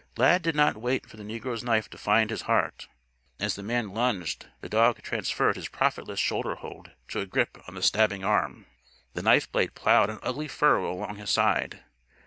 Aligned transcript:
Lad 0.17 0.41
did 0.41 0.55
not 0.55 0.77
wait 0.77 1.05
for 1.07 1.15
the 1.15 1.21
negro's 1.23 1.63
knife 1.63 1.87
to 1.91 1.95
find 1.99 2.31
his 2.31 2.41
heart. 2.49 2.87
As 3.39 3.53
the 3.53 3.61
man 3.61 3.89
lunged, 3.93 4.47
the 4.61 4.67
dog 4.67 4.99
transferred 5.03 5.55
his 5.55 5.67
profitless 5.67 6.19
shoulderhold 6.19 6.93
to 7.09 7.19
a 7.19 7.27
grip 7.27 7.59
on 7.67 7.75
the 7.75 7.83
stabbing 7.83 8.23
arm. 8.23 8.65
The 9.13 9.21
knife 9.21 9.51
blade 9.51 9.75
plowed 9.75 10.09
an 10.09 10.17
ugly 10.23 10.47
furrow 10.47 10.91
along 10.91 11.17
his 11.17 11.29
side. 11.29 11.83